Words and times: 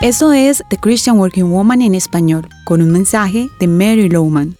Eso 0.00 0.32
es 0.32 0.62
The 0.70 0.78
Christian 0.78 1.18
Working 1.18 1.50
Woman 1.50 1.82
en 1.82 1.94
español, 1.94 2.48
con 2.64 2.80
un 2.80 2.90
mensaje 2.90 3.50
de 3.60 3.68
Mary 3.68 4.08
Lowman. 4.08 4.56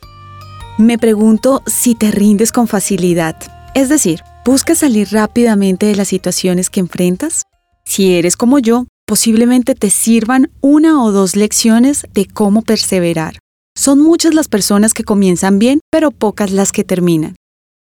Me 0.77 0.99
pregunto 0.99 1.63
si 1.67 1.95
te 1.95 2.11
rindes 2.11 2.53
con 2.53 2.69
facilidad, 2.69 3.37
es 3.75 3.89
decir, 3.89 4.21
¿buscas 4.45 4.81
salir 4.81 5.09
rápidamente 5.13 5.87
de 5.87 5.97
las 5.97 6.09
situaciones 6.09 6.69
que 6.69 6.81
enfrentas? 6.81 7.45
Si 7.87 8.17
eres 8.17 8.37
como 8.37 8.59
yo, 8.59 8.85
posiblemente 9.07 9.75
te 9.75 9.89
sirvan 9.89 10.51
una 10.61 11.03
o 11.03 11.11
dos 11.11 11.37
lecciones 11.37 12.05
de 12.13 12.27
cómo 12.27 12.61
perseverar. 12.61 13.39
Son 13.75 13.99
muchas 13.99 14.35
las 14.35 14.49
personas 14.49 14.93
que 14.93 15.05
comienzan 15.05 15.59
bien, 15.59 15.81
pero 15.91 16.11
pocas 16.11 16.51
las 16.51 16.71
que 16.71 16.85
terminan. 16.85 17.37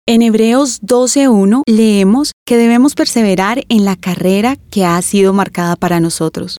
En 0.07 0.21
Hebreos 0.21 0.81
12.1 0.81 1.63
leemos 1.65 2.31
que 2.45 2.55
debemos 2.55 2.95
perseverar 2.95 3.65
en 3.67 3.83
la 3.83 3.97
carrera 3.97 4.55
que 4.71 4.85
ha 4.85 5.01
sido 5.01 5.33
marcada 5.33 5.75
para 5.75 5.99
nosotros. 5.99 6.57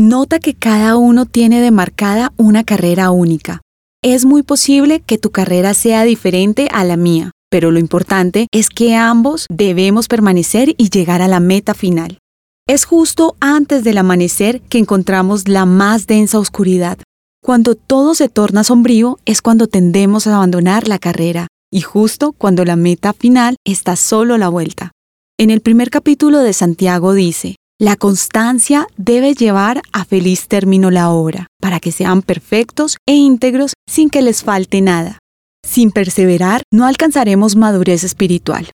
Nota 0.00 0.38
que 0.38 0.54
cada 0.54 0.96
uno 0.96 1.26
tiene 1.26 1.60
demarcada 1.60 2.32
una 2.38 2.64
carrera 2.64 3.10
única. 3.10 3.60
Es 4.02 4.24
muy 4.24 4.42
posible 4.42 5.00
que 5.00 5.18
tu 5.18 5.30
carrera 5.30 5.74
sea 5.74 6.04
diferente 6.04 6.68
a 6.72 6.84
la 6.84 6.96
mía, 6.96 7.32
pero 7.50 7.70
lo 7.70 7.78
importante 7.78 8.46
es 8.50 8.70
que 8.70 8.96
ambos 8.96 9.44
debemos 9.50 10.08
permanecer 10.08 10.74
y 10.78 10.88
llegar 10.88 11.20
a 11.20 11.28
la 11.28 11.38
meta 11.38 11.74
final. 11.74 12.16
Es 12.66 12.86
justo 12.86 13.36
antes 13.40 13.84
del 13.84 13.98
amanecer 13.98 14.62
que 14.62 14.78
encontramos 14.78 15.48
la 15.48 15.66
más 15.66 16.06
densa 16.06 16.38
oscuridad. 16.38 16.96
Cuando 17.44 17.74
todo 17.74 18.14
se 18.14 18.30
torna 18.30 18.64
sombrío 18.64 19.18
es 19.26 19.42
cuando 19.42 19.66
tendemos 19.66 20.26
a 20.26 20.34
abandonar 20.34 20.88
la 20.88 20.98
carrera, 20.98 21.46
y 21.70 21.82
justo 21.82 22.32
cuando 22.32 22.64
la 22.64 22.76
meta 22.76 23.12
final 23.12 23.56
está 23.66 23.96
solo 23.96 24.38
la 24.38 24.48
vuelta. 24.48 24.92
En 25.38 25.50
el 25.50 25.60
primer 25.60 25.90
capítulo 25.90 26.38
de 26.38 26.54
Santiago 26.54 27.12
dice, 27.12 27.56
la 27.80 27.96
constancia 27.96 28.86
debe 28.98 29.32
llevar 29.32 29.80
a 29.92 30.04
feliz 30.04 30.48
término 30.48 30.90
la 30.90 31.08
obra, 31.10 31.46
para 31.62 31.80
que 31.80 31.92
sean 31.92 32.20
perfectos 32.20 32.98
e 33.08 33.14
íntegros 33.14 33.72
sin 33.88 34.10
que 34.10 34.20
les 34.20 34.42
falte 34.42 34.82
nada. 34.82 35.18
Sin 35.66 35.90
perseverar, 35.90 36.62
no 36.70 36.84
alcanzaremos 36.84 37.56
madurez 37.56 38.04
espiritual. 38.04 38.70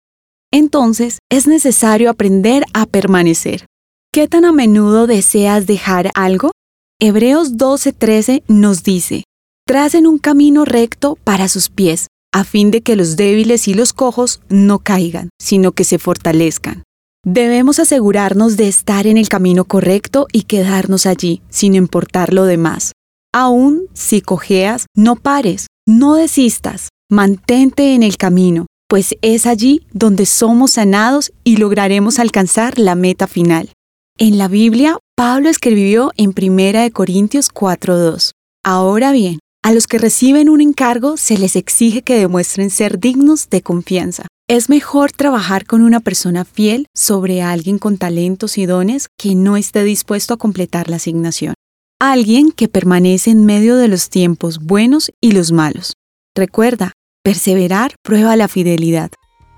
Entonces, 0.50 1.18
es 1.30 1.46
necesario 1.46 2.08
aprender 2.08 2.64
a 2.72 2.86
permanecer. 2.86 3.66
¿Qué 4.10 4.26
tan 4.26 4.46
a 4.46 4.52
menudo 4.52 5.06
deseas 5.06 5.66
dejar 5.66 6.10
algo? 6.14 6.52
Hebreos 6.98 7.58
12:13 7.58 8.42
nos 8.48 8.84
dice, 8.84 9.24
tracen 9.66 10.06
un 10.06 10.16
camino 10.16 10.64
recto 10.64 11.18
para 11.24 11.48
sus 11.48 11.68
pies, 11.68 12.06
a 12.32 12.42
fin 12.44 12.70
de 12.70 12.80
que 12.80 12.96
los 12.96 13.16
débiles 13.16 13.68
y 13.68 13.74
los 13.74 13.92
cojos 13.92 14.40
no 14.48 14.78
caigan, 14.78 15.28
sino 15.38 15.72
que 15.72 15.84
se 15.84 15.98
fortalezcan. 15.98 16.84
Debemos 17.24 17.78
asegurarnos 17.78 18.58
de 18.58 18.68
estar 18.68 19.06
en 19.06 19.16
el 19.16 19.30
camino 19.30 19.64
correcto 19.64 20.26
y 20.30 20.42
quedarnos 20.42 21.06
allí, 21.06 21.40
sin 21.48 21.74
importar 21.74 22.34
lo 22.34 22.44
demás. 22.44 22.92
Aún 23.32 23.86
si 23.94 24.20
cojeas, 24.20 24.84
no 24.94 25.16
pares, 25.16 25.68
no 25.86 26.14
desistas, 26.14 26.90
mantente 27.10 27.94
en 27.94 28.02
el 28.02 28.18
camino, 28.18 28.66
pues 28.90 29.14
es 29.22 29.46
allí 29.46 29.86
donde 29.92 30.26
somos 30.26 30.72
sanados 30.72 31.32
y 31.44 31.56
lograremos 31.56 32.18
alcanzar 32.18 32.78
la 32.78 32.94
meta 32.94 33.26
final. 33.26 33.72
En 34.18 34.36
la 34.36 34.48
Biblia, 34.48 34.98
Pablo 35.16 35.48
escribió 35.48 36.12
en 36.18 36.34
1 36.36 36.90
Corintios 36.92 37.48
4:2, 37.50 38.32
Ahora 38.62 39.12
bien, 39.12 39.38
a 39.64 39.72
los 39.72 39.86
que 39.86 39.98
reciben 39.98 40.50
un 40.50 40.60
encargo 40.60 41.16
se 41.16 41.38
les 41.38 41.56
exige 41.56 42.02
que 42.02 42.18
demuestren 42.18 42.68
ser 42.68 43.00
dignos 43.00 43.48
de 43.48 43.62
confianza. 43.62 44.26
Es 44.46 44.68
mejor 44.68 45.10
trabajar 45.10 45.64
con 45.64 45.80
una 45.80 46.00
persona 46.00 46.44
fiel 46.44 46.86
sobre 46.94 47.40
alguien 47.40 47.78
con 47.78 47.96
talentos 47.96 48.58
y 48.58 48.66
dones 48.66 49.08
que 49.16 49.34
no 49.34 49.56
esté 49.56 49.82
dispuesto 49.82 50.34
a 50.34 50.36
completar 50.36 50.90
la 50.90 50.96
asignación. 50.96 51.54
Alguien 51.98 52.52
que 52.52 52.68
permanece 52.68 53.30
en 53.30 53.46
medio 53.46 53.76
de 53.76 53.88
los 53.88 54.10
tiempos 54.10 54.58
buenos 54.58 55.10
y 55.22 55.32
los 55.32 55.50
malos. 55.50 55.94
Recuerda, 56.36 56.92
perseverar 57.22 57.94
prueba 58.02 58.36
la 58.36 58.48
fidelidad. 58.48 59.12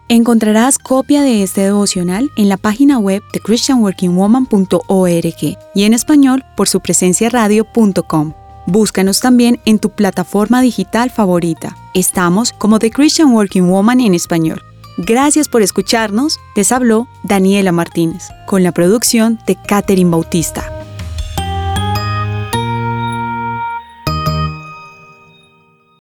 Encontrarás 0.09 0.79
copia 0.79 1.23
de 1.23 1.43
este 1.43 1.63
devocional 1.63 2.31
en 2.37 2.49
la 2.49 2.59
página 2.59 3.01
web 3.01 3.25
de 3.33 3.41
christianworkingwoman.org 3.41 5.59
y 5.75 5.83
en 5.83 5.95
español 5.95 6.45
por 6.57 6.69
su 6.69 6.79
presencia 6.79 7.29
radio.com. 7.29 8.35
Búscanos 8.67 9.21
también 9.21 9.61
en 9.65 9.79
tu 9.79 9.91
plataforma 9.91 10.61
digital 10.61 11.11
favorita. 11.11 11.77
Estamos 11.95 12.53
como 12.53 12.79
The 12.79 12.91
Christian 12.91 13.33
Working 13.33 13.71
Woman 13.71 14.01
en 14.01 14.15
español. 14.15 14.61
Gracias 14.99 15.49
por 15.49 15.63
escucharnos. 15.63 16.41
Les 16.57 16.73
habló 16.73 17.07
Daniela 17.23 17.71
Martínez, 17.71 18.25
con 18.47 18.63
la 18.63 18.73
producción 18.73 19.39
de 19.47 19.57
Catherine 19.57 20.11
Bautista. 20.11 20.76